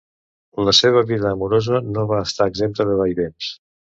[0.67, 3.53] La seva vida amorosa no va estar exempta de vaivens.